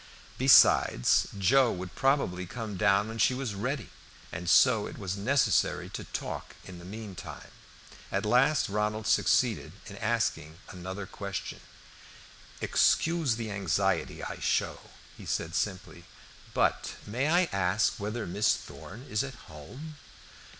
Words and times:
Besides, 0.39 1.27
Joe 1.37 1.71
would 1.71 1.93
probably 1.93 2.47
come 2.47 2.75
down 2.75 3.07
when 3.07 3.19
she 3.19 3.35
was 3.35 3.53
ready, 3.53 3.91
and 4.31 4.49
so 4.49 4.87
it 4.87 4.97
was 4.97 5.15
necessary 5.15 5.89
to 5.89 6.05
talk 6.05 6.55
in 6.65 6.79
the 6.79 6.85
mean 6.85 7.13
time. 7.13 7.51
At 8.11 8.25
last 8.25 8.67
Ronald 8.67 9.05
succeeded 9.05 9.73
in 9.85 9.97
asking 9.97 10.57
another 10.69 11.05
question. 11.05 11.59
"Excuse 12.61 13.35
the 13.35 13.51
anxiety 13.51 14.23
I 14.23 14.39
show," 14.39 14.89
he 15.15 15.27
said 15.27 15.53
simply, 15.53 16.05
"but 16.55 16.95
may 17.05 17.27
I 17.29 17.43
ask 17.51 17.97
whether 17.99 18.25
Miss 18.25 18.55
Thorn 18.55 19.05
is 19.07 19.23
at 19.23 19.35
home?" 19.35 19.97